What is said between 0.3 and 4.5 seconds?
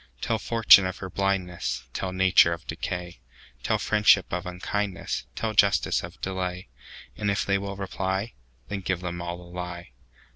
fortune of her blindness; Tell nature of decay; Tell friendship of